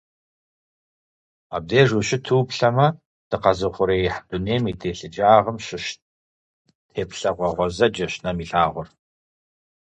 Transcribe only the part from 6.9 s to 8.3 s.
теплъэгъуэ гъуэзэджэщ